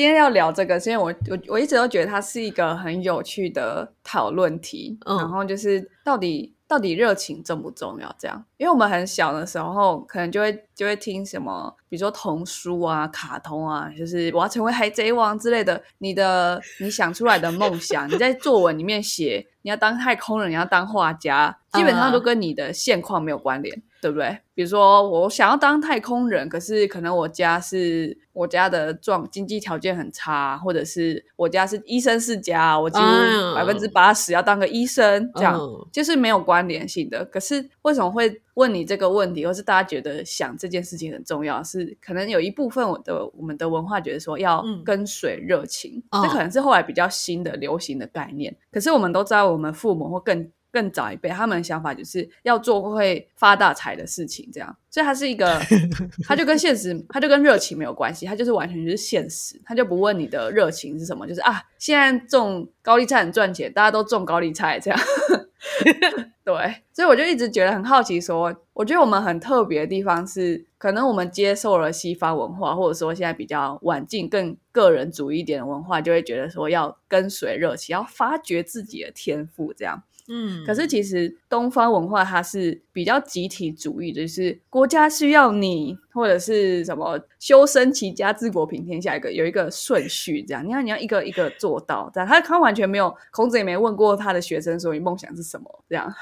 [0.00, 8.16] 今天要聊这个，是因为我我我一直都觉得它是一个很有趣的讨论题，嗯然后就是到底到底热情重不重要？
[8.18, 15.78] 这样，因为我们很小的时候，可能就会就会听什么，比如说童书啊、卡通啊，就是我要成为海贼王之类的。
[15.98, 24.38] 你的你想出来的梦想，你在作文里面写你要当太空人，你要当画家，基本上都跟你的现况没有关联，对不对？
[24.54, 37.24] 比如说我想要当太空人，可是可能我家是我家的状经济条件很差，或者是我家是医生世家，我几乎嗯百分之八十要当个医生，这样、嗯就是没有关联性的。
[37.26, 41.62] 可是为什么会问你这个问题，或是大家觉得想这件事情很重要？
[41.62, 48.54] 是可能有一部分我的我们的文化觉得说要嗯跟随热情，哦这可能是后来比较新的流行的概念。
[48.70, 54.76] 可是我们都知道，我们父母或更更早一辈，他们的想法就是要做会发大财的事情，这样。
[54.90, 55.60] 所以他是一个，
[56.26, 65.00] 他就跟现实，他就跟热情没有关系，他就是完全就是现实，他就不问你的热情是什么，就是啊，现在种高丽菜很赚钱，大家都种高丽菜这样。
[66.42, 66.54] 对，
[66.92, 80.02] 所以我就一直觉得很好奇说我觉得我们很特别的地方是，可能我们接受了西方文化，或者说现在比较晚近、更个人主义一点的文化，就会觉得说要跟随热情，要发掘自己的天赋，这样。
[80.32, 92.28] 嗯，可是其实东方文化它是比较集体主义的，是国家需要你，或者是什么修身齐家治国平天下，一个有一个顺序这样，你要你要一个一个做到这样。
[92.28, 96.12] 他他完全没有，孔子也没问过他的学生说你梦想是什么这样，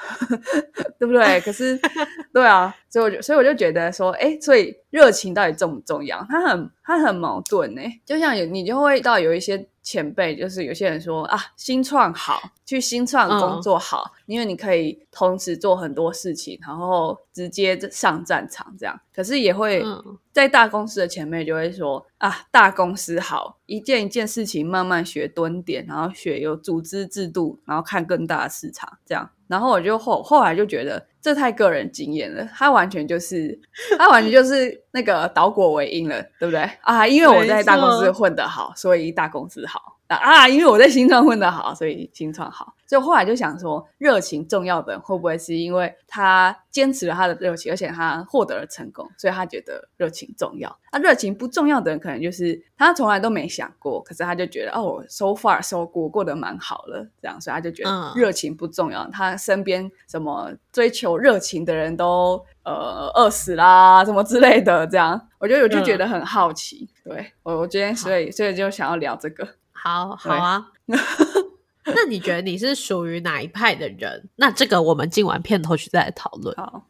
[0.99, 1.41] 对不对？
[1.41, 1.79] 可是
[2.33, 6.25] 对啊，所以我就所以我就觉得说，哎，所以热情到底重不重要？
[6.29, 18.99] 他很他很矛盾呢、就像有你就会到有一些前辈，就是有些人说啊，新创好，去新创工作好，因为你可以同时做很多事情，然后直接上战场这样。
[19.19, 29.29] 可是也会、嗯在大公司的前辈就会说啊，大公司好，一件一件事情慢慢学蹲点，然后学有组织制度，然后看更大的市场这样。
[29.47, 33.59] 然后我就后后来就觉得这太个人经验了，他完全就是
[33.99, 37.05] 他完全就是那个倒果为因了，对不对啊？
[37.05, 40.47] 因为我在大公司混得好，所以大公司好啊啊！
[40.47, 42.73] 因为我在新创混得好，所以新创好。
[42.87, 50.75] 所以后来就想说，热情重要的人会不会是因为他坚持了他的热情，而且他获得了成功，所以他觉得热情重要。
[50.91, 59.07] 那、热情不重要的人，可能就是他从来都没想过，可是他就觉得哦，我 so far so good 过得蛮好了，这样，所以他就觉得嗯热情不重要。
[59.11, 66.89] 他身边什么追求热情的人都呃饿死啦，什么之类的，这样，我就我就觉得很好奇。
[67.03, 69.47] 对我，我今天所以所以就想要聊这个。
[69.81, 70.67] 好好啊。
[71.85, 74.29] 那你觉得你是属于哪一派的人？
[74.35, 76.53] 那这个我们进完片头曲再来讨论。
[76.57, 76.83] 好，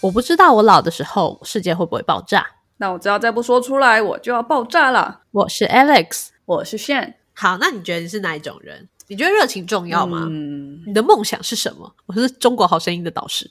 [0.00, 2.44] 我不知道我老的时候世界会不会爆炸。
[2.78, 5.20] 那我只要再不说出来，我就要爆炸了。
[5.30, 6.30] 我是 Alex。
[6.48, 8.88] 我是炫，好，那你觉得你是哪一种人？
[9.06, 10.26] 你觉得热情重要吗？
[10.30, 11.94] 嗯，你的梦想是什么？
[12.06, 13.50] 我是中国好声音的导师。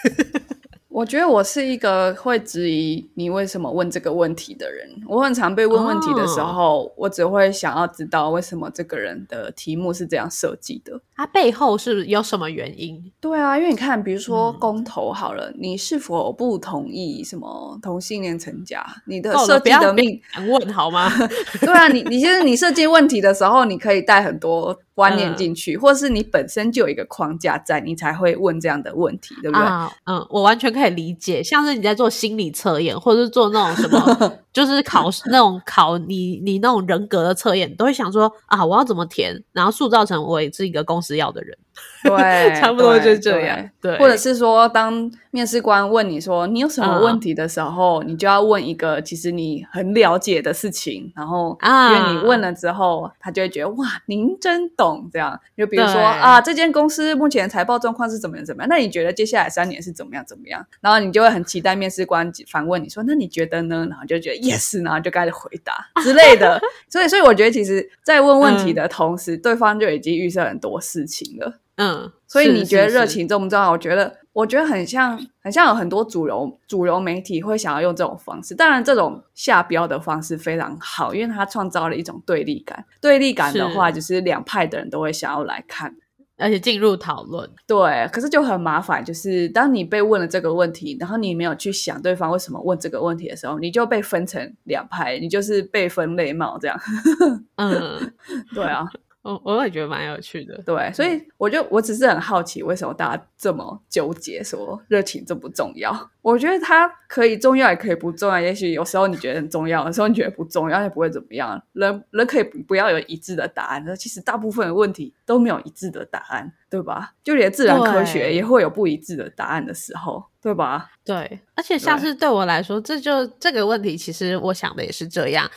[0.88, 4.86] 我觉得我是一个会质疑你为什么问这个问题的人。
[5.06, 11.00] 我很常被问问题的时候，我只会想要知道为什么这个人的题目是这样设计的。
[11.18, 13.12] 它背后是有什么原因？
[13.20, 18.86] 对啊，因为你看，比如说公投好了，你是否不同意什么同性恋成家？
[19.04, 21.10] 你的设计的命，敢问好吗？
[21.60, 29.66] 对啊，你你其实你设计问题的时候，你可以带很多观念进去，或是你本身就有一个框架在，你才会问这样的问题，对不对？
[29.66, 41.56] 啊，嗯，我完全可以理解，像是你在做心理测验，或者是做那种什么，就是考试那种考你你那种人格的测验，都会想说啊，我要怎么填，然后塑造成我也是一个公司要的人，
[42.04, 43.70] 对，差不多对就这样。
[43.80, 55.38] 对，或者是说，当面试官问你说你有什么嗯问题的时候，你就要问一个其实你很了解的事情，然后啊因为你问了之后，他就会觉得哇，您真懂这样。
[55.56, 60.64] 就比如说啊，这间公司目前财报状况是怎么样怎么样，那你觉得接下来三年是怎么样怎么样？
[60.80, 63.84] 然后你就会很期待面试官反问你说，那你觉得呢？
[63.90, 66.60] 然后就觉得 yes，然后就开始回答之类的。
[66.88, 71.58] 所以，所以我觉得其实，在问问题的同时，对方就已经预设很多事情了。
[71.78, 73.06] 嗯，所以你觉得热？
[73.06, 73.70] 情重不重要？
[73.70, 78.54] 我觉得，我觉得很像，很像有很多主流主流媒体会想要用这种方式。
[78.54, 82.84] 当然，这种下标的方式非常好，因为它创造了一种对立感。
[83.00, 85.94] 对立感的话，就是两派的人都会想要来看。
[86.40, 87.50] 而且进入讨论。
[87.66, 96.80] 对，可是就很麻烦，就是当你被问了这个问题，然后你没有去想对方为什么问这个问题的时候，你就被分成两派，你就是被分类帽这样。
[97.58, 98.12] 嗯，
[98.54, 98.84] 对啊，
[99.28, 100.60] 我我也觉得蛮有趣的。
[100.64, 106.10] 对，所以我就我只是很好奇，为什么大家这么纠结，说热情重不重要？
[106.22, 108.40] 我觉得它可以重要，也可以不重要。
[108.40, 111.62] 也许有时候你觉得很重要，有时候你觉得不重要，也不会怎么样。
[111.72, 117.12] 人人可以不不要有一致的答案，那其实大部分的问题都没有一致的答案，对吧？
[117.22, 120.90] 就连自然科学也会有不一致的答案的时候，对吧？
[121.08, 125.50] 对，而且像是对我来说，这就这个问题，其实我想的也是这样。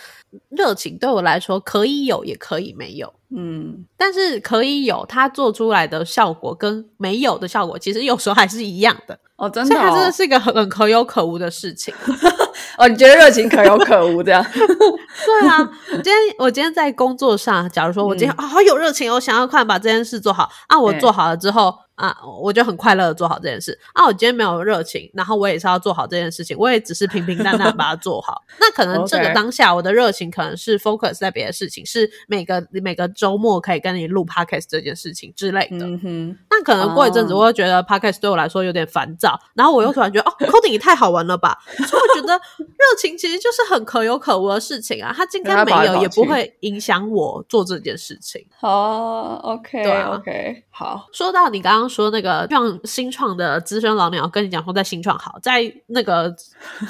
[0.48, 3.14] 热情对我来说可以有，也可以没有。
[3.36, 9.20] 嗯，但是可以有，它做出来的效果跟没有的效果，其实有时候还是一样的。
[9.36, 11.94] 哦，真的、哦所以它真的，是一个很很可有可无的事情。
[12.78, 14.44] 哦，你觉得热情可有可无这样？
[14.54, 15.60] 对啊，
[15.92, 24.06] 我今天我今天在工作上，假如说我今天啊、好有热情，我想要快把这件事做好啊，我做好了之后啊，我就很快乐的做好这件事啊。
[24.06, 28.42] 我今天没有热情，然后我也是要做好这件事情，我也只是平平淡淡把它做好。
[28.60, 35.86] 那可能这个当下我的热情可能是 focus 在别的事情，是每个每个周末可以跟你录 podcast 这件事情之类的。
[35.86, 48.46] 嗯哼，那可能过一阵子，哦我会觉得 podcast 对我来说有点烦躁，然后我又突然觉得哦，coding 也太好玩了吧，所以我觉得 热情其实就是很可有可无的事情啊，他今天没有也不会影响我做这件事情。
[48.60, 56.34] 好，OK，对啊 OK，好，说到你刚刚说那个创新创的资深老鸟跟你讲说在新创好，在那个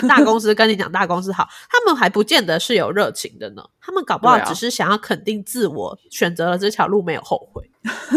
[0.08, 7.70] 大公司跟你讲大公司好，他们还不见得是有热情的呢，他们搞不好只是想要肯定自我，选择了这条路没有后悔，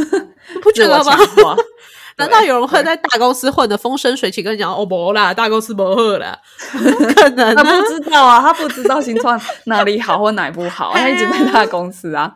[0.63, 1.17] 不觉得吗
[2.17, 6.39] 难道有人会在大公司混得风生水起，跟你讲哦不啦，大公司不喝啦？
[6.73, 7.81] 不可能他啊！
[7.81, 12.33] 不知道啊，他不知道新创哪里好或哪里不好， 他一直在大公司啊，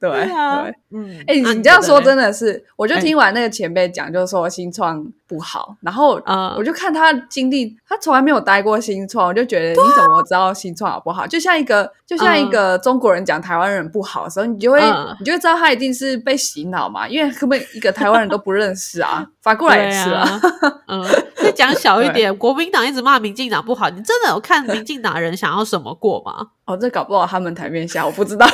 [0.00, 11.26] 对对啊对。，嗯，哎、那你这样说真的的是，我就哎听完那个前辈讲，就是说新创不好，然后嗯我就看他经历，他从来没有待过新创，我就觉得你怎么知道新创好不好？
[11.26, 20.40] 就像一个就像一个中国人讲台湾人不好的时候，你就会、嗯你就会知道他一定是被洗脑嘛，因为根本一个台湾人都不认识啊，反过来也是啊，啊，
[20.88, 21.04] 嗯，
[21.36, 26.48] 再讲小一 点，国民党一直骂民进党不好，你真的有看民进党人想要什么过吗？
[26.66, 28.46] 哦，这搞不好他们台面下我不知道，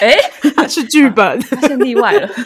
[0.00, 0.16] 哎、
[0.68, 2.28] 是剧本，发现例外了。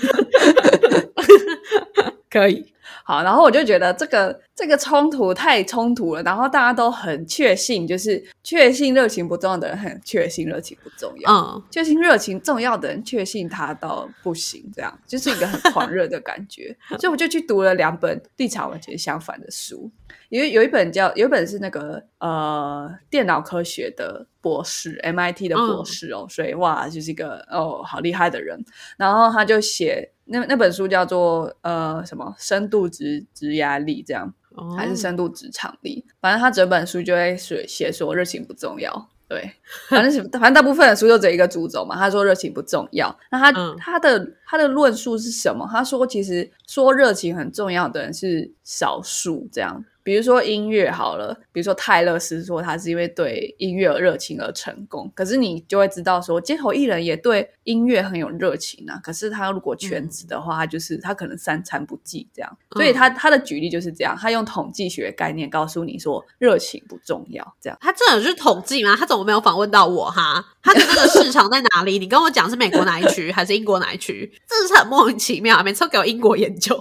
[2.29, 2.73] 可以，
[3.05, 16.77] 好，然后我就觉得这个这个冲突太冲突了，然后大家都很确信，就是确信热情不重要的人很确信热情不重要，嗯确信热情重要的人确信他到不行，这样就是一个很狂热的感觉。
[16.99, 19.91] 所以我就去读了两本立场完全相反的书，
[20.31, 28.63] 有有一本叫有一本是那个呃电脑科学的博士，MIT 的博士哦，所以哇就是一个哦好厉害的人。
[28.97, 39.09] 然后他就写那那本书叫做呃什么深度职职压力这样，哦还是深度职场力，反正他整本书就会写写说热情不重要。
[39.29, 39.51] 对，
[39.91, 41.97] 反正是反正大部分的书就只有一个主轴嘛。
[41.97, 45.69] 他说热情不重要，那他、嗯他的他的论述是什么？
[45.69, 49.85] 他说其实说热情很重要的人是少数，这样。
[50.07, 59.01] 比如说音乐好了，比如说泰勒斯说他是因为对音乐而热情而成功，可是你就会知道说街头艺人也对音乐很有热情啊。
[59.03, 62.57] 可是他如果全职的话，他就是他可能三餐不继这样。
[62.77, 67.77] 所以他他的举例就是这样，他用统计学概念告诉你说热情不重要，这样。
[67.81, 68.95] 他真的有去统计吗？
[68.95, 70.45] 他怎么没有访问到我哈？
[70.63, 71.99] 他的那个市场在哪里？
[71.99, 74.33] 你跟我讲是美国哪一区还是英国哪一区？
[74.49, 76.81] 这是很莫名其妙，每次都给我英国研究。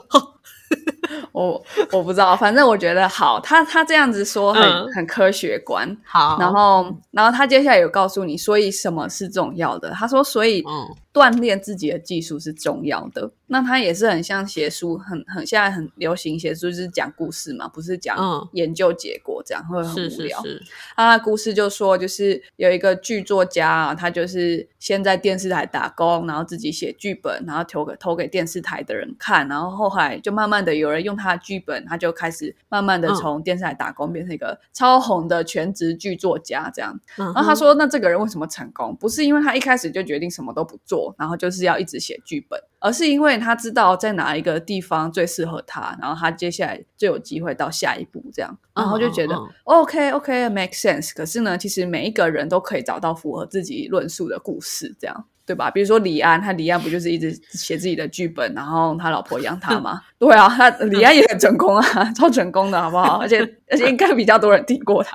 [1.32, 9.92] 我我不知道，反正我觉得好，他他这样子说很、嗯很科学观，好，然后然后他接下来有告诉你，所以什么是重要的？
[9.92, 13.30] 他说，所以嗯锻炼自己的技术是重要的。
[13.48, 20.42] 那他也是很像写书，很很现在很流行写书，就是讲故事嘛，不是讲嗯研究结果，这样会很无聊。
[20.42, 20.64] 是是，
[20.96, 37.00] 他的故事就说，就是有一个剧作家啊，他就是先在电视台打工，然后自己写剧本，然后投给投给电视台的人看，然后后来就慢慢的有人用他的剧本，他就开始慢慢的嗯从电视台打工变成一个超红的全职剧作家这样。
[37.16, 38.96] 然然后他说，那这个人为什么成功？
[38.96, 51.14] 不是因为他一开始就决定什么都不做，然后就是要一直写剧本，而是因为他知道在哪一个地方最适合他，然后他接下来就有机会到下一步这样，然后就觉得、OK OK make sense。
[51.16, 55.25] 可是呢，其实每一个人都可以找到符合自己论述的故事，这样。
[55.46, 55.70] 对吧？
[55.70, 60.02] 比如说李安，他李安不就是一直写自己的剧本，然后他老婆养他吗？
[60.18, 61.84] 对啊，他 李安也很成功啊，
[62.14, 63.20] 超成功的，好不好？
[63.20, 65.14] 而且 而且应该比较多人听过他。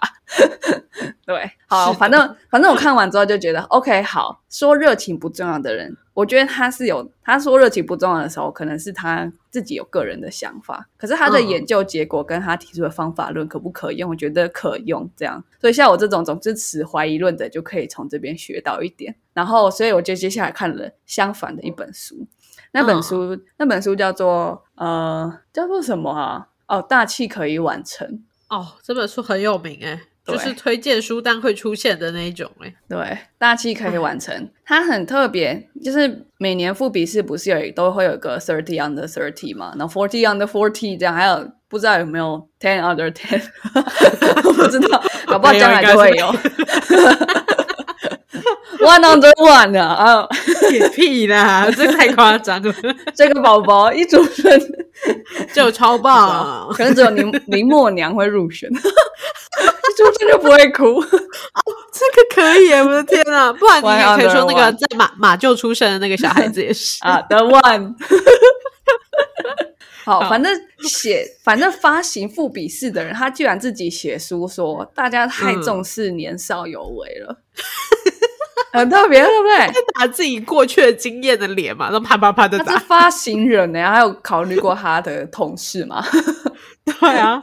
[1.27, 14.11] 对，好，反正反正我看完之后就觉得 OK，好，说热情不重要的人，我我觉得他是有他说热情不重要的时候，可能是他自己有个人的想法，可是他的嗯研究结果跟他提出的方法论可不可用？
[14.11, 15.43] 我觉得可用，这样。
[15.61, 19.17] 所以像我这种总支持怀疑论的，就可以从这边学到一点。
[19.33, 22.27] 然后，所以我就接下来看了相反的一本书，
[22.73, 26.49] 那本书、那本书叫做呃叫做什么啊？
[26.69, 28.23] 哦，大气可以完成。
[28.49, 30.01] 哦，这本书很有名哎，对
[30.33, 32.75] 就是推荐书单会出现的那一种哎。
[32.89, 34.49] 对，大气可以完成。
[34.65, 43.41] 它很特别，就是每年复笔试不是有都会有一个 thirty under thirty 嘛，然后 forty under forty 这样，还有不知道有没有 ten under ten，
[44.45, 46.27] 我不知道，搞不好将来就会有
[48.81, 50.27] one under one 的啊。
[50.71, 52.73] 也 屁啦，这太夸张了，
[53.13, 54.57] 这个宝宝一出生，
[55.53, 56.69] 就超棒。
[56.73, 58.71] 可能只有林林默娘会入选，
[59.61, 61.03] 一出生就不会哭。
[61.93, 63.53] 这个可以耶，我的天啊！
[63.53, 67.95] 不然你也可以说那个在马马厩出生的那个小孩子也是啊，The One。
[70.03, 70.51] 好，反正
[70.89, 77.37] 写，反正发行复笔式的人，他居然自己写书说，大家太嗯重视年少有为了，
[78.73, 79.83] 很特别，对不对？
[79.95, 82.65] 打自己过去的经验的脸嘛，然后啪啪啪的打。
[82.65, 86.05] 他是发行人呢，还有考虑过他的同事吗？
[86.85, 87.41] 对啊，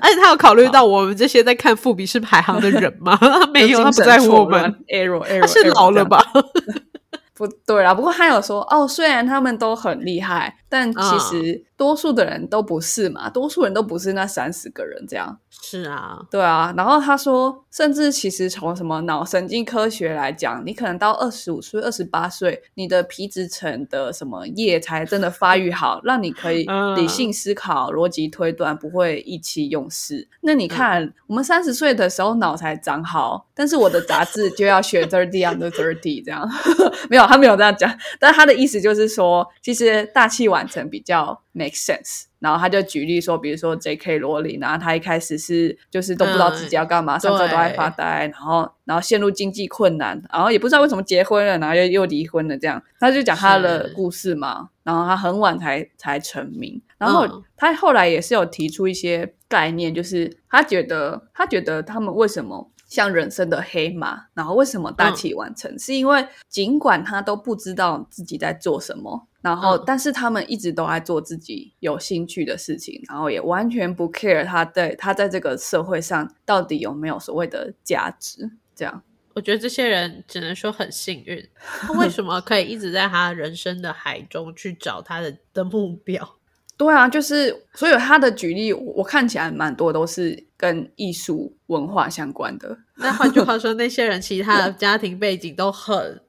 [0.00, 3.16] 而且他有考虑到我们这些在看富比试排行的人吗？
[3.20, 4.62] 他 没有，他不在乎我们。
[4.88, 6.04] ，error error，他是老了？
[6.04, 6.22] 吧？
[7.34, 15.38] 不对啦，不过他有说哦，虽然他们都很厉害，但其嗯实多数的人都不是嘛，多数人都不是那三十个人这样。
[15.60, 30.28] 是啊，对啊，然后他说，甚至其实从什么脑神经科学来讲，你可能到二十五岁、二十八岁，你的皮质层的什么叶才真的发育好，让你可以嗯理性思考、逻辑推断，不会意气用事。
[30.40, 36.48] 那你看，我们三十岁的时候脑才长好，但是我的杂志就要选 thirty under thirty 这样，
[37.10, 42.27] 没有，他没有这样讲，但他的意思就是说，其实大器晚成比较 make sense。
[42.40, 44.18] 然后他就举例说，比如说 J.K.
[44.18, 54.68] 罗琳啊，他一开始是就是都不知道自己要干嘛，上课都在发呆，然后然后陷入经济困难，然后也不知道为什么结婚了，然后又又离婚了，这样他就讲他的故事嘛。
[54.84, 62.70] 然后他很晚才才成名，然后嗯他后来也是有提出一些概念，就是他觉得他觉得他们为什么。
[62.88, 65.78] 像人生的黑马，然后为什么大器晚成？
[65.78, 78.50] 是因为尽管他都不知道自己在做什么，然后、嗯但是他们一直都在做自己有兴趣的事情，然后也完全不 care 他在他在这个社会上到底有没有所谓的价值。
[78.74, 79.02] 这样，
[79.34, 81.46] 我觉得这些人只能说很幸运。
[81.60, 86.37] 他为什么可以一直在他人生的海中去找他的的目标？
[86.78, 92.78] 对啊，就是所以他的举例，我我看起来蛮多都是跟艺术文化相关的。
[92.94, 96.20] 那换句话 说，那些人其他的家庭背景都很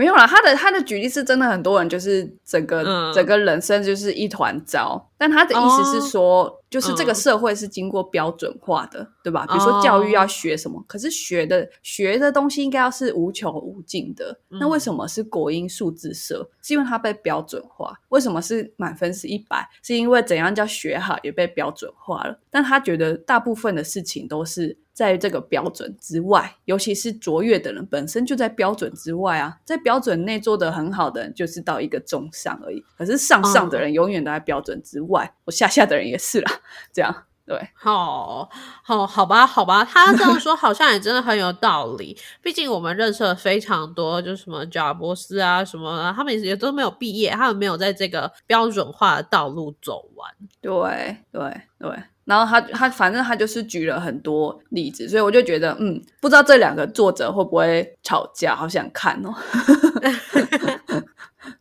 [0.00, 9.44] 没有啦，他的他的举例是真的很多人就是整个、嗯整个人生就是一团糟，但他的意思是说，就是这个嗯社会是经过标准化的，对吧？
[9.46, 14.40] 比如说教育要学什么，可是学的学的东西应该要是无穷无尽的。
[14.48, 16.48] 那为什么是国英数字社？
[16.62, 17.92] 是因为它被标准化。
[18.08, 19.68] 为什么是满分是一百？
[19.82, 22.40] 是因为怎样叫学好也被标准化了。
[22.50, 36.52] 但他觉得大部分的事情都是在这个标准之外，尤其是卓越的人本身就在标准之外啊，在标准内做得很好的人就是到一个中上而已，可是上上的人永远都在标准之外，我下下的人也是啦，
[36.92, 37.58] 这样对。
[37.74, 38.46] 好
[38.82, 42.14] 好好吧，好吧，他这样说好像也真的很有道理。
[42.42, 50.30] 毕竟我们认识了非常多，就什么贾博士啊什么，他们也都没有毕业，他们没有在这个标准化的道路走完。
[50.60, 51.90] 对对对，
[52.30, 59.34] 然后他他反正他就是举了很多例子，所以我就觉得，嗯，不知道这两个作者会不会吵架，好想看哦。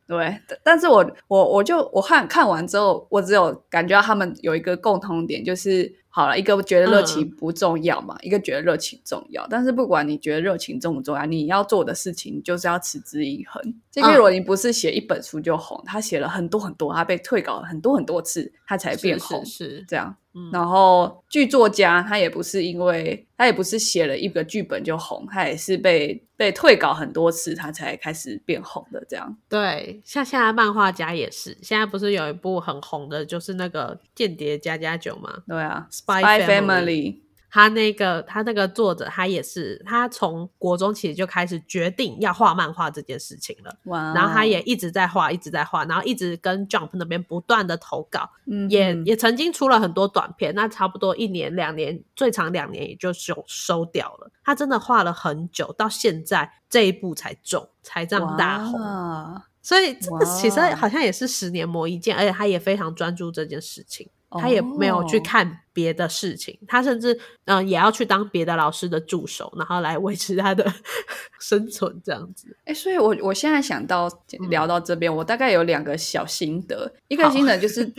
[0.05, 9.45] 对，但但是我我我就我看看完之后，我只有感觉到他们有一个共同点，就是好了，一个觉得热情不重要嘛，一个觉得热情重要。
[9.47, 13.61] 但是不管你觉得热情重不重要，你要做的事情就是要持之以恒。
[13.91, 14.07] J.K.
[14.07, 19.45] 嗯罗琳不是写一本书就红，他写了很多很多，他被退稿了很多很多次，他才变红。
[19.45, 29.03] 是，这样，嗯然后剧作家他也不是因为他也不是写了一个剧本就红，他也是被被退稿很多次，他才开始变红的。
[29.09, 35.43] 这样，对，像现在漫画家也是，现在不是有一部很红的，就是那个《间谍加加酒》吗？
[35.47, 37.21] 对啊 Spy Family，
[37.51, 43.75] 他那个他那个作者，他也是他从国中其实就开始决定要画漫画这件事情了。
[43.85, 54.31] 哇然后他也一直在画，一直在画，然后一直跟 Jump 那边不断的投稿，嗯也也曾经出了很多短片，那差不多一年两年，最长两年也就收收掉了。
[54.43, 58.79] 他真的画了很久，到现在这一步才中，才这样大红。
[58.79, 67.13] 哇所以这个其实好像也是十年磨一剑，而且他也非常专注这件事情，他也没有去哦看别的事情，他甚至
[67.45, 70.71] 嗯、呃也要去当别的老师的助手，然后来维持他的
[71.39, 72.55] 生存这样子。
[72.65, 74.09] 哎、所以我我现在想到
[74.49, 76.91] 聊到这边，我大概有两个小心得。
[77.07, 77.91] 一个心得就是，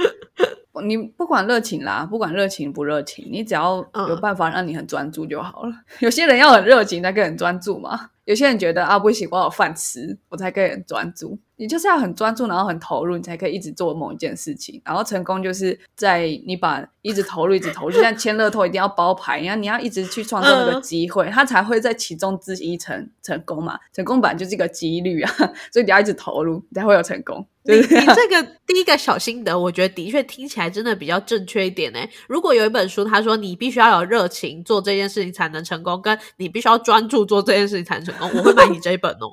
[0.85, 5.73] 你不管热情啦，不管热情不热情，你只要有嗯办法让你很专注就好了。
[5.99, 11.37] 有些人要很热情才可以很专注嘛，有些人觉得啊不行，我有饭吃，我才可以很专注。
[11.57, 14.81] 你就是要很专注，然后很投入，你才可以一直做某一件事情。
[14.85, 23.77] 然后成功就是在你把一直投入，一直投入，就像签乐透一定要包牌一样，你要一直去创造那个嗯机会，它才会在其中之一成 成功嘛。
[23.93, 25.31] 成功本来就是一个几率啊，
[25.73, 27.45] 所以你要一直投入，你才会有成功。
[27.65, 31.99] 你你这个第一个小心得，我觉得的确听起来真的比较正确一点呢。
[32.27, 39.33] 如果有一本书，他说你必须要有热情做这件事情才能成功，跟你必须要专注做这件事情才能成功，我会买你这一本哦。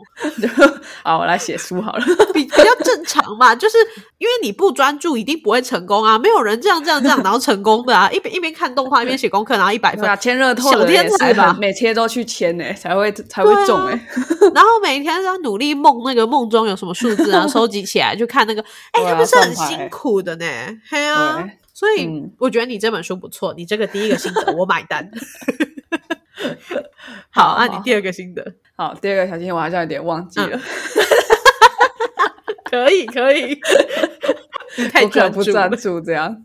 [1.03, 2.06] 好，我来写书好了。
[2.34, 3.77] 比比较正常嘛，就是
[4.17, 6.17] 因为你不专注，一定不会成功啊。
[6.17, 14.08] 没有人这样这样这样然后成功的啊，一边一边看动画一边写功课，然后一百分签热透小天才吧每天都去签呢、才会才会中哎、
[14.56, 20.46] 然后每天都要努力梦那个梦中有什么数字啊，收集起来就看那个，哎、他们是很辛苦的呢，
[20.89, 21.48] 嘿啊。
[21.74, 25.08] 所以、嗯我觉得你这本书不错，你这个第一个心得我买单。
[27.32, 28.53] 好，那、你第二个心得。
[28.75, 30.60] 好，第二个小心我好像有点忘记了，
[32.65, 33.60] 可以 可以，
[34.77, 36.01] 你太我可能不专专注了。
[36.01, 36.36] 注这样。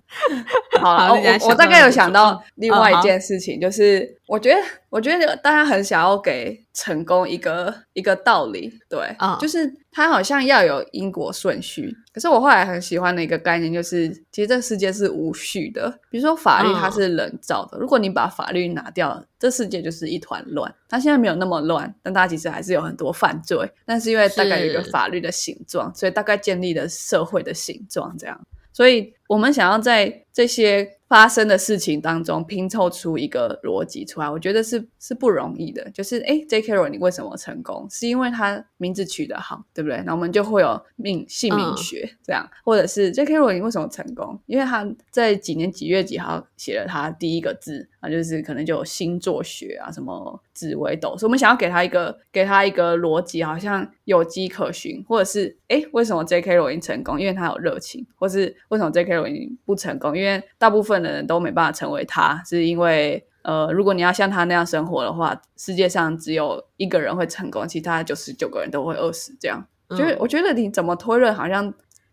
[0.82, 4.60] 好了，我我我大概有想到另外一件事情，就是我觉得
[4.90, 11.94] 我觉得大家很想要给成功一个一个道理，对，嗯就是它好像要有因果顺序。
[12.12, 15.90] 可是我后来很喜欢的一个概念就是，其实这个世界是无序的。
[16.10, 20.74] 比如说法律它嗯是人造的，如果你把法律拿掉，这世界就是一团乱。
[20.90, 23.70] 它现在没有那么乱，但它其实还是有很多犯罪。
[23.86, 28.38] 但是因为大概有一个法律的形状，所以大概建立了社会的形状这样。
[28.72, 35.90] 所以我们想要在这些发生的事情当中拼凑出一个逻辑出来，我觉得是是不容易的。
[35.90, 37.86] 就是哎 j K 罗你为什么成功？
[37.90, 40.02] 是因为他名字取得好，对不对？
[40.06, 44.40] 那我们就会有命姓名学、这样，或者是 J K 罗你为什么成功？
[44.46, 57.20] 因为他在几年几月几号写了他第一个字啊，就是可能就有星座学啊，什么紫微斗，所以我们想要给他一个给他一个逻辑，好像有迹可循，或者是诶为什么 J K 罗琳成功？
[57.20, 60.18] 因为他有热情，或是为什么 J K 罗琳不成功？
[60.18, 69.36] 因为大部分的人都没办法成为他，是因为呃，如果你要像他那样生活的话，世界上只有一个人会成功，其他九十九个人都会饿死。
[69.40, 71.72] 这样，嗯就是我觉得你怎么推论，好像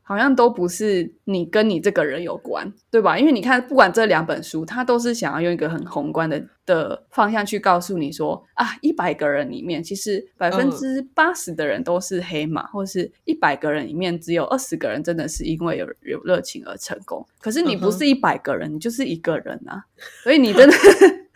[0.10, 3.15] 好像都不是你跟你这个人有关，对吧？
[3.15, 17.24] 因为你看，不管这两本书，它都是想要用一个很宏观的的方向去告诉你说啊，一百个人里面，其实百分之八十的人都是黑马，或是一百个人里面只有二十个人真的是因为有有热情而成功。
[17.39, 19.86] 可是你不是一百个人，你就是一个人啊，
[20.24, 20.76] 所以你真的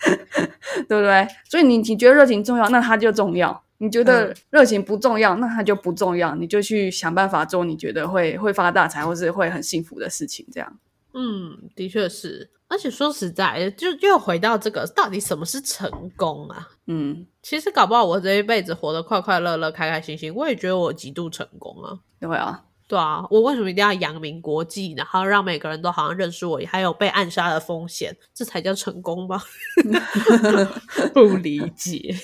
[0.89, 1.27] 对不对？
[1.47, 3.63] 所以你你觉得热情重要，那它就重要。
[3.83, 10.79] 你觉得嗯热情不重要，那它就不重要，你就去想办法做你觉得会会发大财或是会很幸福的事情，这样。
[11.13, 12.49] 嗯，的确是。
[12.69, 16.69] 而且说实在的，就又回到这个，到底什么是成功啊？
[16.87, 21.99] 嗯，其实搞不好我这一辈子活得快快乐乐、开开心心，我也觉得我极度成功啊。
[22.19, 29.39] 对啊，对啊，我为什么一定要扬名国际，然后让每个人都好像认识我，还有被暗杀的风险，这才叫成功吗？
[31.13, 32.15] 不理解。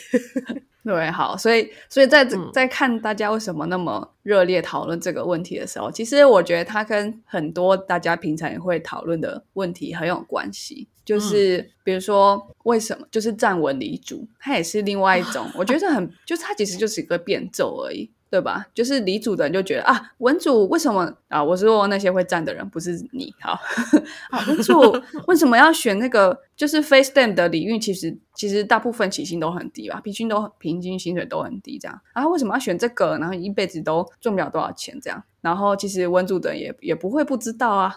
[0.84, 10.88] 对，好，所以所以在在看大家为什么那么热烈讨论这个问题的时候，其实我觉得它跟很多大家平常也会讨论的问题很有关系。
[11.04, 18.10] 就是比如说，为什么就是站稳离主，它也是另外一种，我觉得很， 就是它其实就是一个变奏而已。
[18.30, 18.66] 对吧？
[18.74, 21.44] 就是理主的人就觉得啊，文主为什么啊？
[21.44, 23.34] 我是说那些会站的人，不是你。
[23.40, 23.60] 好，
[24.30, 24.80] 啊，文主
[25.28, 26.38] 为什么要选那个？
[26.56, 32.02] 就是 FaceTime 的领域，其实其实大部分起薪都很低吧，平均都平均薪水都很低，这样。
[32.12, 33.18] 啊，为什么要选这个？
[33.18, 35.24] 然后一辈子都赚不了多少钱，这样。
[35.40, 37.96] 然后其实文主的人也也不会不知道啊，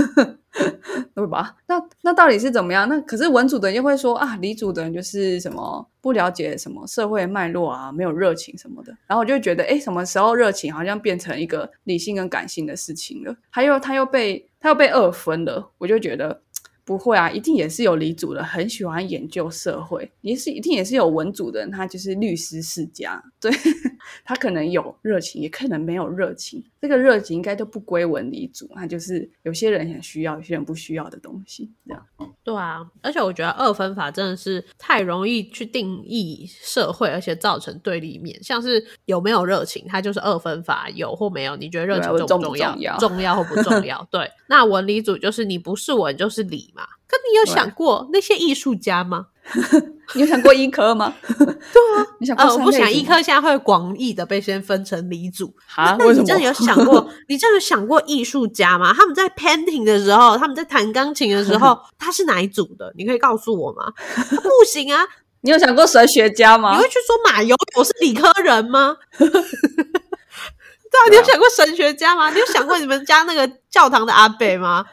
[1.14, 1.56] 对吧？
[1.66, 2.88] 那那到底是怎么样？
[2.88, 8.96] 那可是文组的人又会说啊，理组的人就是什么不了解什么社会脉络啊，没有热情什么的。
[9.06, 13.34] 然后我就觉得，哎，什么时候热情好像变成一个理性跟感性的事情了？
[13.50, 16.40] 他又他又被他又被二分了，我就觉得。
[16.88, 23.52] 不会啊，一定也是有理组的，很喜欢研究社会，也是一定也是有文组的人，他就是律师世家，对
[24.24, 32.02] 他可能有热情，也可能没有热情，这个热情应该都不归文理组，他就是有些人很需要，有些人不需要的东西，这样。
[32.42, 42.96] 对啊，而且我觉得二分法真的是太容易去定义社会，而且造成对立面，像是有没有热情，它就是二分法，有或没有，你觉得热情重不重要？
[42.98, 44.02] 重不重要重要或不重要？
[44.10, 46.86] 对，那文理组就是你不是文就是理嘛。
[47.08, 49.26] 可你有想过那些艺术家吗？
[50.14, 51.12] 你有想过医科吗？
[51.24, 55.96] 对啊， 你想过呃，我不想医科现在会广义的被先分成理组，啊？
[55.98, 56.12] 那？
[56.12, 57.08] 你真的有想过？
[57.28, 58.92] 你真的有想过艺术家吗？
[58.94, 62.92] 他们在 painting 的时候，他们在弹钢琴的时候，他是哪一组的？
[62.96, 63.92] 你可以告诉我吗？
[64.30, 65.02] 不行啊！
[65.40, 66.88] 你有想过神学家吗你会？
[66.88, 68.96] 去说马友友是理科人吗？
[69.18, 72.30] 对啊，你有想过神学家吗？
[72.30, 74.84] 你有想过你们家那个教堂的阿贝吗？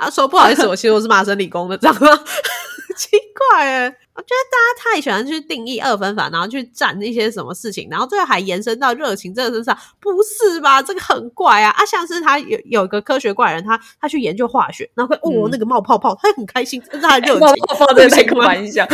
[0.00, 2.08] 他说不好意思，我其实我是麻省理工的，这样吗？
[2.96, 3.84] 奇怪哎，
[4.14, 10.82] 我觉得大家太喜欢去定义二分法，然后去占一些什么事情，然后最后还延伸到热情这个身上，不是吧？
[10.82, 11.70] 这个很怪啊！
[11.70, 17.64] 啊，像是他有有个科学怪人，他他去研究化学，然后会哦、嗯那个冒泡泡，他会很开心，这是他的热冒情。
[17.68, 18.86] 泡泡真的太刻不行吗板印象。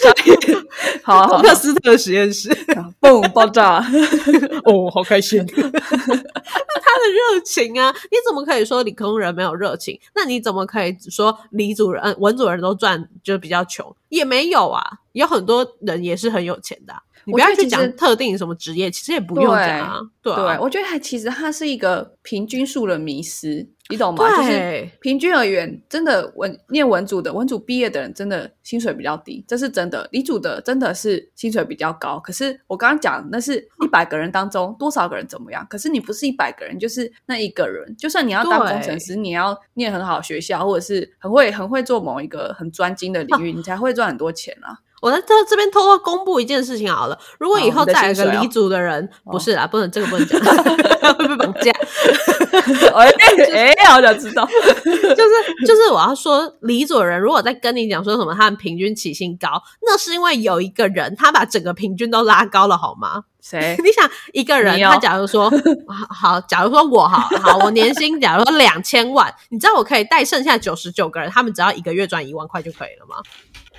[0.00, 0.17] 小野
[1.02, 3.78] 好啊好斯特实验室，好，嘣爆炸！
[4.64, 5.44] 哦，好开心。
[5.56, 9.98] 那他的热情啊，你怎么可以说理工人没有热情？
[10.14, 13.94] 那你怎么可以说理主人、呃文主人都赚就比较穷？
[14.08, 20.00] 也没有啊，有很多人也是很有钱的啊、你不要去讲特定什么职业，其实也不用讲啊。
[20.22, 24.36] 对对，啊，我觉得它其实它是一个平均数的迷失，你懂吗？
[24.36, 30.08] 就是，平均而言，真的文念文组的文组毕业的人，真的薪水比较低，这是真的。
[30.12, 32.18] 理组的真的是薪水比较高。
[32.18, 35.66] 可是我刚刚讲，那是一百个人当中多少个人怎么样？
[35.68, 37.94] 可是你不是一百个人，就是那一个人。
[37.96, 44.78] 就算你要当工程师，你要念很好的学校，或者是很会很会做某一个很专精的领域，你才会赚很多钱啊。
[45.00, 50.40] 我在这这边偷偷公布一件事情好了，如果以后再有个离组的人，哦不是啊，不能这个不能讲，
[51.14, 51.72] 会被绑架。
[52.94, 53.08] 哎
[53.76, 54.46] 哎，好想知道。
[54.84, 63.24] 就是就是我要说，离组的人如果在跟你讲说什么他们平均起薪高，那是因为有一个人他把整个平均都拉高了，好吗？
[63.40, 63.76] 谁？
[63.82, 73.16] 你想一个人，他假如说好好，假如说我好好，我年薪假如说两千万，你知道我可以带剩下九十九个人，他们只要一个月赚一万块就可以了吗？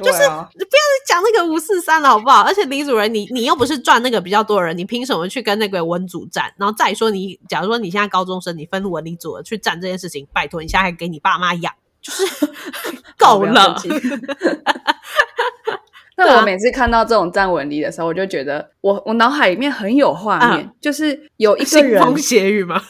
[0.04, 2.42] 就是不要讲那个五四三了好不好？
[2.42, 6.54] 而且李主任，你你又不是赚那个比较多的人，你凭什么去跟那个文组战？
[6.58, 12.24] 然后再说你，假如说你现在高中生，你分文理组了去站这件事情，拜托你现在还给你爸妈养，就是
[13.18, 13.82] 够了。
[16.20, 20.74] 那我每次看到这种站稳离的时候，我就觉得我我脑海里面很有画面，啊。
[20.82, 22.82] 就是有一个腥人风血雨吗？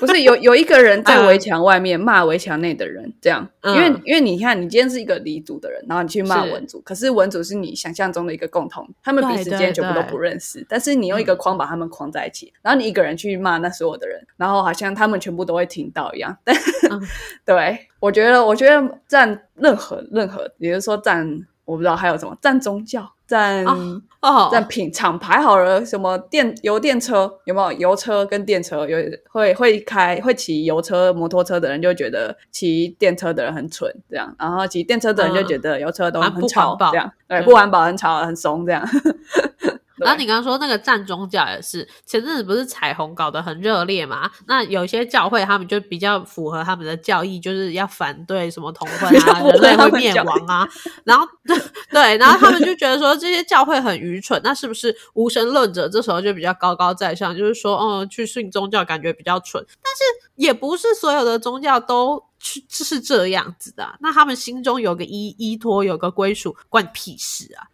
[0.00, 3.74] 不是有有一个人在嗯围墙外面骂围墙内的人，这样，嗯。
[3.74, 16.54] 因为因为你看，你今天是一个离组的人，然后你去骂文组，可是文组是你想象中的一个共同，他们彼此间全部都不认识，但是你用一个框把他们框在一起，然后你一个人去骂那所有的人，然后好像他们全部都会听到一样，但、
[16.90, 17.00] 嗯。
[17.46, 21.26] 对我觉得，我觉得站任何任何，也就是说站，
[21.64, 23.64] 我不知道还有什么站宗教，站。
[23.66, 27.78] 哦哦，在品厂牌好了，什么电油电车有没有？
[27.78, 28.98] 油车跟电车有
[29.30, 38.82] 会会开会骑油车摩托车的人就觉得骑电车的人很蠢这样，然后骑电车的人就觉得油车都很吵这样，对，对不环保很吵很怂这样。
[39.96, 44.30] 然后你刚刚说那个站宗教也是，前阵子不是彩虹搞得很热烈嘛？
[44.46, 50.68] 那有些教会他们就比较符合他们的教义，就是要反对什么同婚啊，人类会灭亡啊。
[51.04, 51.26] 然后
[51.90, 62.24] 对，然后他们就觉得说这些教会很愚蠢，那是不是无神论者这时候就比较高高在上，就是说，嗯，去信宗教感觉比较蠢，但是也不是所有的宗教都。
[62.46, 67.64] 是是这样子的啊、那他们心中有个依依托，有个归属，关你屁事啊！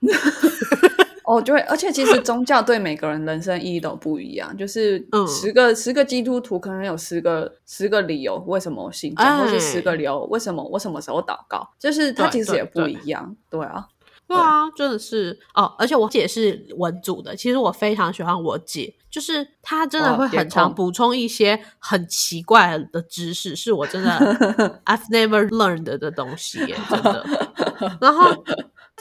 [1.30, 13.86] 哦，对，而且其实 宗教对每个人人生意义都不一样，就是嗯十个、十个基督徒可能有十个十个理由为什么我信教，哎或是十个理由为什么我什么时候祷告，就是它对对其实也不一样，对啊。
[14.26, 24.08] 对啊，真的是哦，而且我姐是文组的，其实我非常喜欢我姐，就是她真的会很常控补充一些很奇怪的知识，是我真的
[24.86, 27.26] I've never learned 的东西耶，真的。
[28.00, 28.30] 然后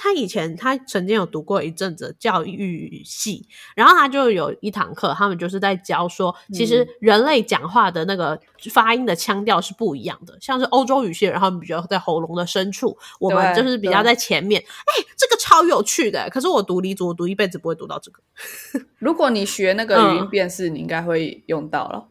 [0.01, 8.39] 她以前他曾经有读过一阵子教育系，然后他就有一堂课，他们就是在教说，其实嗯人类讲话的那个
[8.71, 14.61] 发音的腔调是不一样的，像是欧洲语系然后，比较在喉咙的深处，我们就是比较在前面。
[14.61, 18.21] 哎，这个超有趣的，可是我读理组，我读一辈子不会读到这个。
[18.99, 22.07] 如果你学那个语音嗯辨识，你应该会用到了。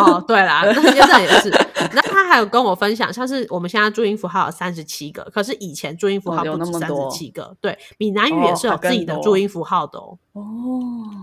[0.00, 1.50] 哦，对啦，那这样也是。
[1.92, 7.56] 那他还有跟我分享，像是我们现在注音符号有三十七个，可是以前注音符号不止三十七个。
[7.60, 10.18] 对，闽南语也是有自己的注音符号的哦。
[10.32, 10.42] 哦，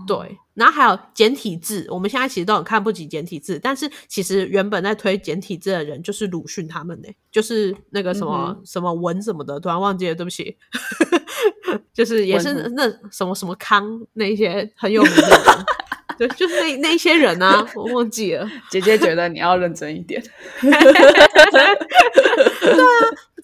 [0.06, 10.58] 对，然后还有简体字，我们现在其实都很看不起简体字，但是其实原本在推简体字的人就是鲁迅他们呢，就是那个什么、嗯什么文什么的，突然忘记了，对不起，
[11.94, 15.66] 就是也是那什么什么康那些很有名的人，
[16.18, 18.50] 对，就是那那一些人啊，我忘记了。
[18.70, 20.22] 姐姐觉得你要认真一点。
[20.60, 20.82] 对啊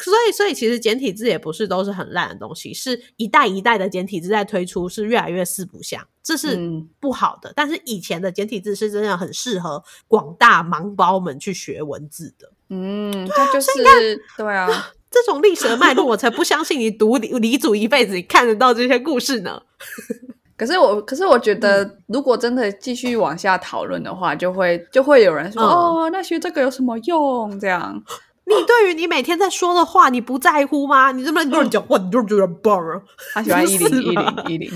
[0.00, 7.52] 所以，所以其实简体字也不是都是很烂的东西，是一代一代的简体字在推出，是越来越四不像，这是嗯不好的。
[7.54, 12.50] 但是以前的简体字是真的很适合广大盲包们去学文字的。
[12.70, 13.70] 嗯，他就是
[14.36, 19.62] 对啊，这种历史的脉络，我才不相信你读李李祖一辈子，你看得到这些故事呢。
[20.56, 27.58] 可是我，可是我觉嗯得，如果真的继续往下讨论的话，就会就会有人说，嗯哦，那学这个有什么用？
[27.58, 28.02] 这样，
[28.46, 31.10] 你对于你每天在说的话，你不在乎吗？
[31.12, 33.00] 你这么乱讲话，你就觉得棒啊！
[33.34, 34.70] 他喜欢一零 一零一零，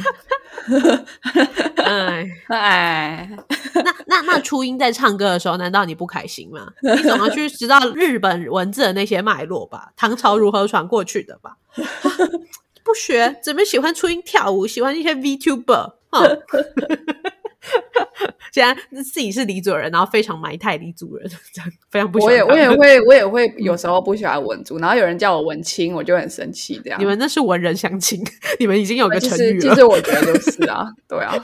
[1.84, 3.30] 哎， 哎，
[3.74, 6.66] 那那那初音在唱歌的时候，难道你不开心吗？
[6.82, 11.56] 你总要去知道日本文字的那些脉络吧，唐朝如何传过去的吧？
[12.88, 15.92] 不学，怎么喜欢初音跳舞，喜欢一些 VTuber？
[16.08, 16.22] 啊
[18.50, 26.98] 既然自己是黎族人，然后非常埋汰黎族人，这样非常不喜我也欢他们我也会 我也会有时候不喜欢文族，然后有人叫我文青，我就很生气，这样。
[26.98, 28.24] 你们那是文人相亲，
[28.58, 29.68] 你们已经有个成语了。
[29.68, 31.34] 其实我觉得就是啊，对啊。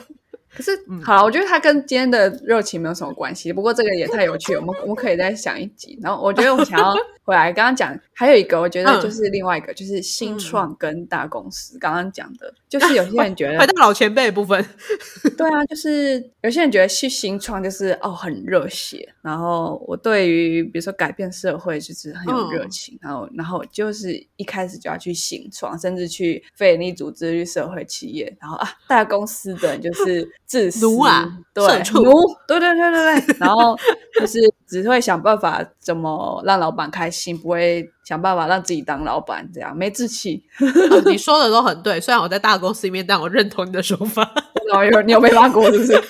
[0.57, 3.53] 可是嗯好了，我觉得它跟今天的热情没有什么关系。
[3.53, 5.99] 不过这个也太有趣了，我们我们可以再想一集。
[6.03, 11.79] 然后我觉得我想要 回来刚刚讲，还有一个我觉得嗯就是另外一个就是新创跟大公司。
[11.79, 14.65] 刚刚讲的就是有些人觉得， 回到老前辈的部分，
[15.39, 22.71] 对啊，就是有些人觉得去新创就是哦很热血，然后我对于比如说改变社会就是很有热嗯。
[22.71, 31.65] 情，然后然后就是一开始就要去新创，甚至去非营利组织、去社会企业，然后啊大公司的人就是自私奴啊对
[32.03, 32.13] 奴，
[32.49, 33.77] 对对对对对，然后
[34.19, 34.41] 就是
[34.83, 40.43] 只会想办法怎么让老板开心，不会想办法让自己当老板，这样没志气。
[40.91, 42.01] 哦你说的都很对。
[42.01, 44.29] 虽然我在大公司里面，但我认同你的说法。
[44.69, 46.03] 然 后有你有被骂过是不是？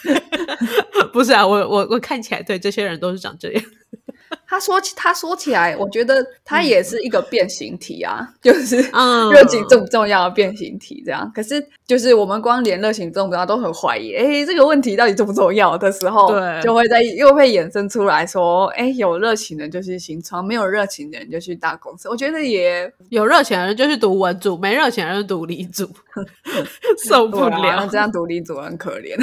[1.13, 3.63] 不是啊，我我我看起来对这些人都是长这样。
[4.55, 11.29] 他说起他说起来，我觉得他也是一个变形体啊， 就是嗯 热情重不重要的变形体这样。
[11.35, 22.09] 可是就是我们光连热情重不重要都很怀疑，哎，这个问题到底重不重要的时候，对就会在又会衍生出来说，哎，有热情的就去新创，没有热情的人就去大公司。
[22.09, 25.91] 我觉得也有热情的人就去读文组，没热情的人就读理组，
[27.09, 27.89] 受不了。
[27.91, 29.17] 这样读理组很可怜。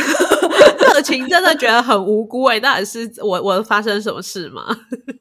[0.82, 4.63] 热情真的觉得很无辜哎、到底是我我发生什么事吗？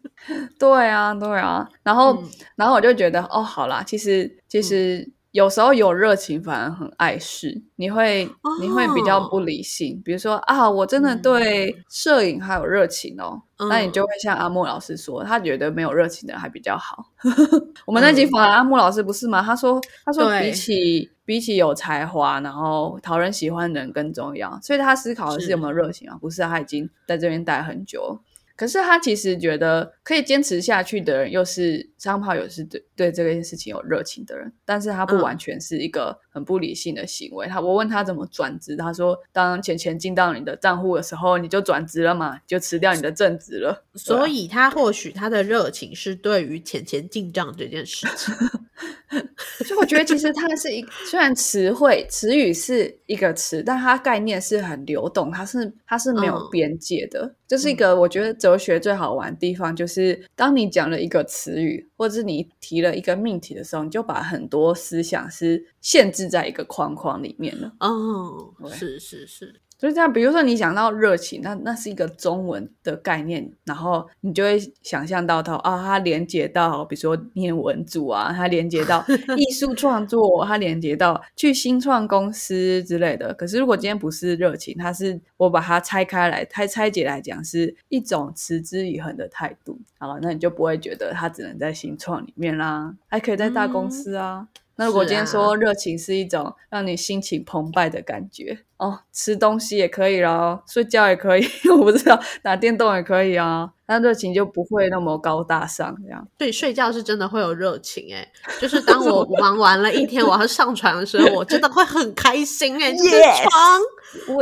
[0.59, 2.29] 对啊，对啊，然后、嗯。
[2.57, 8.29] 然后我就觉得，哦，好啦，其实其实有时候有热情反而很碍事，你会、
[8.61, 10.01] 你会比较哦不理性。
[10.05, 17.05] 比如说啊，我真的嗯对摄影还有热情哦，那你嗯就会像阿莫老师说，他觉得没有热情的人还比较好。
[17.87, 19.40] 我们那集访谈阿莫老师不是吗？
[19.40, 28.21] 他说他说比起比起有才华，然后讨人喜欢的人更重要，所以他思考的是是有没有热情啊，不是他已经在这边待很久。
[28.57, 37.46] 可是他其实觉得可以坚持下去的人，又是商炮，又是对对这件事情有热情的人，但是他不嗯完全是一个很不理性的行为。
[37.46, 43.85] 他我问他怎么转职，他说当钱钱进到你的账户的时候，你就转职了嘛，就辞掉你的正职了。
[43.94, 48.35] 所以他或许他的热情是对于钱钱进账这件事情。
[49.64, 57.35] 所以我觉得其实它是一，虽然词汇词语是一个词，但它概念是很流动，它是它是没有嗯边界的。
[57.46, 60.00] 这是一个我觉得哲学最好玩的地方，就是
[60.35, 67.73] 当你讲了一个词语，或者是你提了一个命题的时候，你就把很多思想是限制在一个框框里面了。
[67.81, 79.03] 哦，是是是，就是这样，比如说你想到热情，那那是一个中文的概念，然后你就会想象到它啊，它连接到比如说念文组啊，它连接到
[79.38, 83.33] 艺术创作，它连接到去新创公司之类的。
[83.33, 89.81] 可是如果今天不是热情，它是我把它拆开来，拆拆解来讲，是一种持之以恒的态度。
[89.99, 94.47] 好了，那你就不会觉得它只能在新创里面啦，还可以在大公司啊。
[94.77, 103.71] 那如果今天说热情是一种让你心情澎湃的感觉哦，吃东西也可以啦，睡觉也可以， 我不知道打电动也可以啊。
[103.87, 106.27] 那热情就不会那么高大上这样。
[106.38, 108.27] 对，睡觉是真的会有热情哎，
[108.61, 113.81] 就是当我忙完了一天，我要上床的时候，我真的会很开心哎， 床，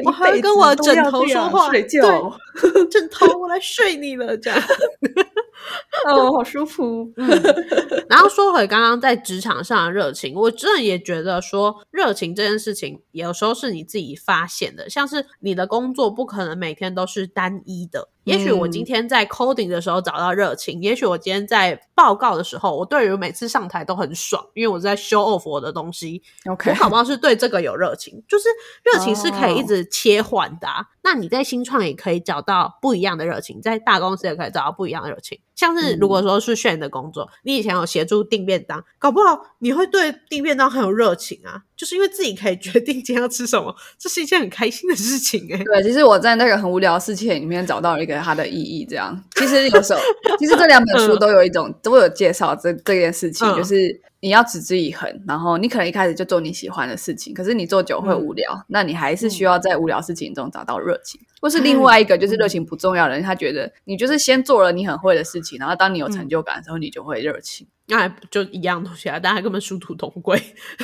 [0.04, 2.02] 我还会跟我枕头说话，睡觉，
[2.90, 4.58] 枕头，我来睡你了这样。
[6.06, 7.12] 哦， 好舒服。
[8.08, 14.88] 然后说回刚刚在职场上的热情，我真的也觉得说热情这件事情，有时候是你自己发现的。
[14.88, 26.22] 像是你的工作不可能每天都是单一的，也许我今天在 coding 的时候找到热情，也许我今天在报告的时候，我对于每次上台都很爽，因为我在 show off 我的东西。
[26.46, 28.48] OK，我好不好是对这个有热情，就是
[28.84, 30.68] 热情是可以一直切换的。
[31.02, 35.40] 那你在新创也可以找到不一样的热情，在大公司也可以找到不一样的热情。
[35.58, 45.60] 像是如果说是炫的工作，你以前有协助订便当，搞不好你会对订便当很有热情啊，就是因为自己可以决定今天要吃什么，这是一件很开心的事情哎。
[45.64, 49.20] 对，其实我在那个很无聊的事情里面找到了一个它的意义，这样。
[49.34, 49.98] 其实有时候，
[50.38, 61.20] 其实这两本书都有一种都有介绍这这件事情，就是你要持之以恒，然后你可能一开始就做你喜欢的事情，可是你做久会无聊，那你还是需要在无聊事情中找到热情。
[61.40, 67.66] 或是 另外一个，就是热情不重要的人，他觉得你就是先做了你很会的事情，然后当你有成就感的时候，你就会热情。
[67.90, 70.38] 那就一样东西啊，大家根本殊途同归，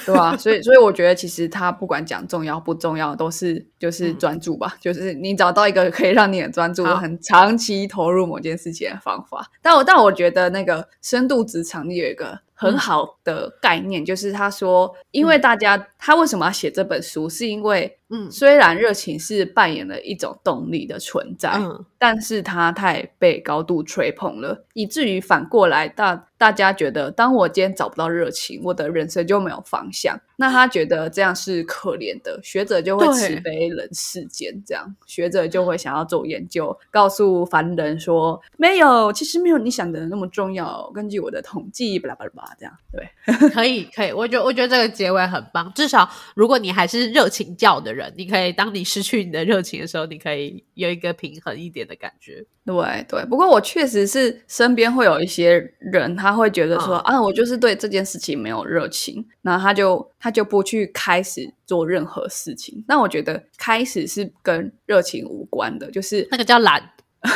[0.07, 0.35] 对吧？
[0.39, 9.51] 所以， 所以我觉得其实他不管讲重要不重要，都是就是专注吧，就是你找到一个可以让你很专注、很长期投入某件事情的方法。
[9.61, 17.99] 但我但我觉得那个深度职场里有一个很好的概念，就是他说，因为大家他为什么要写这本书，是因为。
[18.11, 30.21] 嗯，虽然热情是扮演了一种动力的存在，嗯但是它太被高度吹捧了，以至于反过来大大家觉得，当我今天找不到热情，我的人生就没有方向。
[30.37, 40.91] 那他觉得这样是可怜的，学者就会慈悲人世间，这样学者就会想要做研究，告诉凡人说，没有，其实没有你想的那么重要。
[40.93, 48.13] 根据我的统计，巴拉巴拉巴拉，这样对， 可以可以，我觉得我觉得这个结尾很棒，至少如果你还是热情教的人。
[48.17, 52.45] 你可以，当你失去你的热情的时候，你可以有一个平衡一点的感觉。
[52.67, 62.85] 对对，不过我确实是身边会有一些人，他会觉得说啊，我就是对这件事情没有热情，那他就他就不去开始做任何事情。
[62.89, 66.91] 那我觉得开始是跟热情无关的，就是那个叫懒。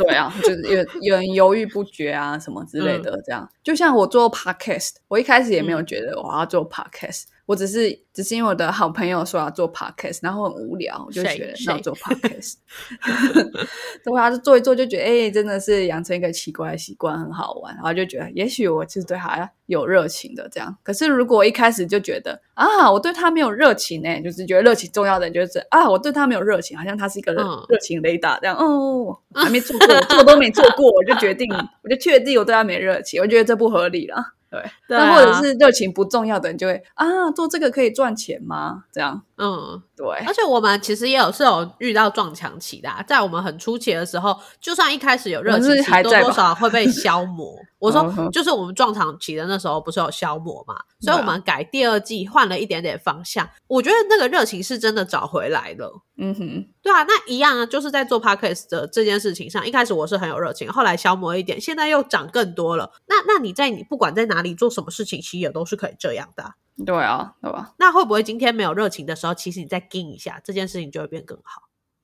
[0.00, 3.46] 对啊，就是有有人犹豫不决啊，什么之类的，这样。
[3.62, 7.24] 就像我做 podcast，我一开始也没有觉得我要做 podcast。
[7.50, 12.54] 我只是只是因为我的好朋友说要做 podcast，然后很无聊，我就觉得要做 podcast。
[14.04, 17.74] 对他，就做一做就觉得，哎，真的是养成一个奇怪的习惯，很好玩。
[17.74, 20.76] 然后就觉得，也许我其实对他有热情的这样。
[20.84, 28.54] 可是如果一开始就觉得啊，我对他没有热情呢，就是觉得热情重要的，就是啊，我对他没有热情，好像他是一个热情雷达这样。
[28.56, 33.20] 哦， 还没做过，做都没做过，我就决定，我就确定我对他没热情。
[33.20, 34.34] 我觉得这不合理了。
[34.50, 38.84] 对，那或者是热情不重要的人就会啊，做这个可以赚钱吗？
[38.90, 40.06] 这样，嗯，对。
[40.26, 47.54] 而且我们其实也有是有遇到撞墙期的，在我们很初期的时候，就算一开始有热情，多多少会被消磨。
[47.80, 53.48] 我说，就是我们撞墙期的那时候不是有消磨嘛，所以我们改第二季换了一点点方向。
[53.66, 56.02] 我觉得那个热情是真的找回来了。
[56.18, 62.92] 嗯哼，对啊，那一样啊，就是在做 podcast 的这件事情上，一开始我是很有热情，后来消磨一点，现在又涨更多了。
[63.06, 66.52] 那那你在你不管在哪里做什么事情，其实也都是可以这样的。
[66.84, 67.72] 对啊，对吧？
[67.78, 71.62] 那会不会今天没有热情的时候，其实你再盯一下，这件事情就会变更好？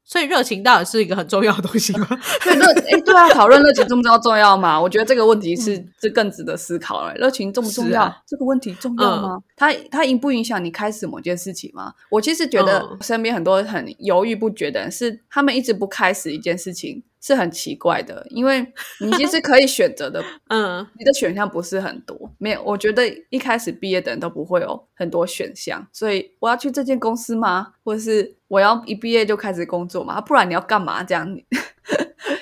[0.08, 2.06] 所以热情到底是一个很重要的东西吗？
[2.44, 4.80] 对热哎，对啊，讨论热情重不重要重要吗？
[4.80, 7.12] 我觉得这个问题是这更值得思考了。
[7.14, 8.22] 热情重不重要？
[8.24, 9.40] 这个问题重要吗？
[9.56, 11.92] 它它影不影响你开始某件事情吗？
[12.08, 17.02] 我其实觉得身边很多很犹豫不决的人，是他们一直不开始一件事情。
[17.26, 18.64] 是很奇怪的，因为
[19.00, 22.62] 你其实可以选择的， 嗯，你的选项不是很多，没有。
[22.62, 27.72] 我觉得一开始毕业的人都不会有很多选项，所以我要去这间公司吗？
[27.82, 30.20] 或者是我要一毕业就开始工作吗？
[30.20, 31.02] 不然你要干嘛？
[31.02, 31.36] 这样。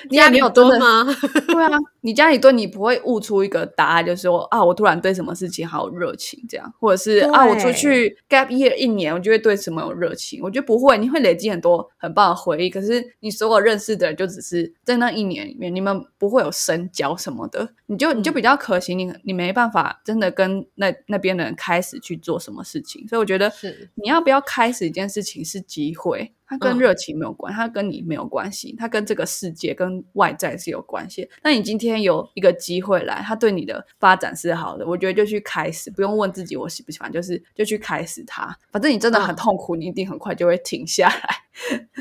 [0.09, 1.03] 你也没有多吗？
[1.47, 1.71] 对啊，
[2.05, 10.39] 你家里对你不会悟出一个答案，就是说啊，我突然对什么事情好有热情，这样，或者是啊，我出去 gap year 一年，我就会对什么有热情。
[10.43, 12.69] 我觉得不会，你会累积很多很棒的回忆。
[12.69, 23.07] 可是你所有认识的人，就只是在那一年里面，你们不会有深交什么的，你就你就比较可惜，你你没办法真的跟那那边的人开始去做什么事情。
[23.07, 26.33] 所以我觉得，是你要不要开始一件事情是机会。
[26.47, 31.27] 它跟热情没有关，它跟你没有关系，它跟这个世界、跟外在是有关系。
[31.41, 38.55] 那你今天有一个机会来，它对你的发展是好的，我觉得就去开始，不用问自己我喜不喜欢，就是就去开始它。
[38.71, 41.37] 反正你真的很痛苦，你一定很快就会停下来。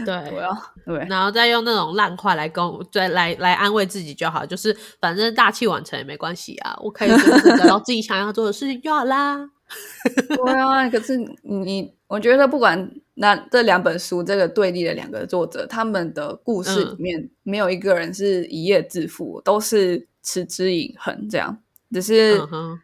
[0.04, 9.48] 对我要，对，然后再用那种烂话来跟我，再来来安慰自己就好，就是反正大器晚成也没关系啊，我可以就是找到自己想要做的事情就好啦。
[10.28, 10.88] 对啊。
[10.90, 21.58] 可是你，我觉得不管那这两本书，这个对立的两个作者，他们的故事里嗯面没有一个人是一夜致富，都是持之以恒这样。
[21.92, 22.40] 只是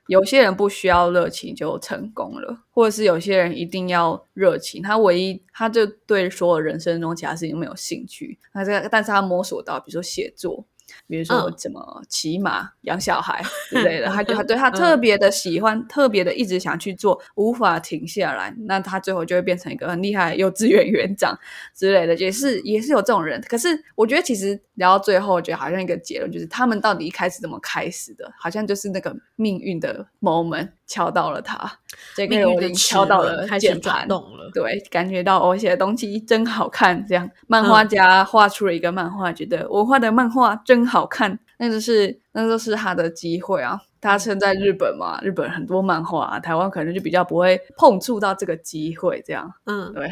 [0.06, 10.64] 有些人不需要热情就成功了，或者是有些人一定要热情，他唯一他就对所有人生中其他事情没有兴趣，那这个但是他摸索到，比如说写作，
[11.06, 21.38] 比如说嗯怎么骑马、养小孩 之类的，他就他 对嗯他特别的喜欢，特别的一直想去做，无法停下来，那他最后就会变成一个很厉害的幼稚园园长
[21.74, 23.40] 之类的，也是也是有这种人。
[23.48, 31.70] 可是我觉得其实聊到最后，我觉得好像一个结论就是，他们到底一开始怎么开始的，好像就是那个命运的 moment 敲到了他，
[32.14, 33.80] 这个我已经敲到了开始键盘。
[33.82, 34.50] 转动了。
[34.52, 43.80] 对，感觉到我写的东西真好看，这样漫画家画出了一个漫画，觉得我画的漫画真好看， 那就是那就是他的机会啊。
[44.02, 49.52] 他现在日本嘛，日本很多漫画、啊，台湾可能就比较不会碰触到这个机会，这样。
[49.66, 50.10] 嗯，对，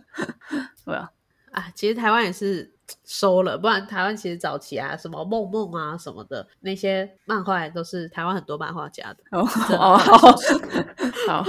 [0.84, 1.10] 对啊，
[1.54, 2.70] 啊，其实台湾也是
[3.04, 9.40] 收了，不然台湾其实早期啊，什么梦梦啊什么的那些漫画都是台湾很多漫画家的，哦
[9.78, 10.36] 哦，好，
[11.42, 11.44] 好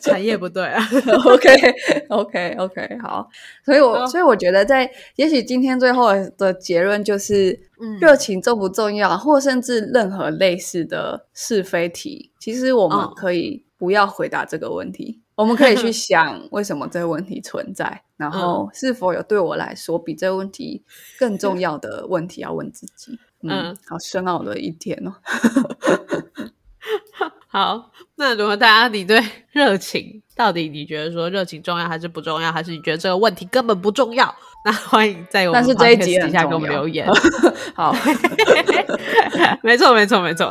[0.00, 0.82] 产业不对啊。
[1.24, 1.74] OK
[2.08, 3.28] OK OK，好，
[3.64, 20.82] 所以我好所以我觉得在，也许今天最后的结论就是，嗯热情重不重要，或甚至任何类似的是非题，其实我们嗯可以不要回答这个问题，我们可以去 想为什么这个问题存在，然后是否有对我来说比这个问题
[21.16, 23.16] 更重 要的问题要问自己。
[23.42, 25.14] 嗯嗯，好深奥的一天哦。
[27.46, 34.34] 好，那如果大家你对热情到底你觉得说热情重要还是不重要，还是你觉得这个问题根本不重要？
[34.64, 37.08] 那欢迎在我们但是这一集 podcast 底下给我们留言。
[37.74, 37.94] 好，
[39.62, 40.46] 没错，没错，没错。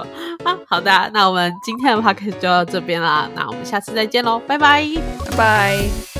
[0.45, 4.87] 啊，好的，那我们今天的 podcast 就到这边啦，那我们下次再见喽，拜拜。
[5.29, 6.16] 拜拜。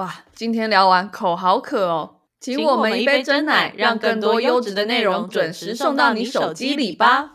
[0.00, 7.28] 哇，今天聊完口好渴哦，请我们一杯真奶，让更多优质的内容准时送到你手机里吧。